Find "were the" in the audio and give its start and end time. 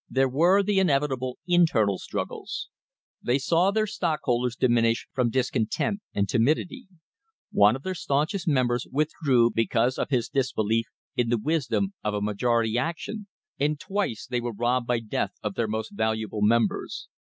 0.27-0.79